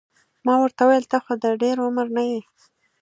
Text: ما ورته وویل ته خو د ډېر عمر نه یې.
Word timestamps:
ما 0.45 0.53
ورته 0.61 0.81
وویل 0.83 1.05
ته 1.11 1.17
خو 1.23 1.33
د 1.43 1.45
ډېر 1.61 1.75
عمر 1.85 2.07
نه 2.17 2.23
یې. 2.29 2.41